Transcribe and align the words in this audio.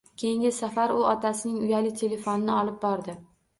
Keyingi 0.21 0.51
safar 0.59 0.93
u 0.93 1.03
otasining 1.09 1.61
uyali 1.67 1.93
telefonini 2.01 2.59
olib 2.65 2.83
bordi. 2.89 3.19